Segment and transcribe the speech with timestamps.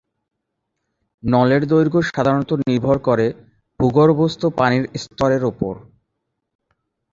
[1.23, 3.27] নলের দৈর্ঘ্য সাধারণত নির্ভর করে
[3.79, 5.73] ভূগর্ভস্থ পানির স্তরের উপর।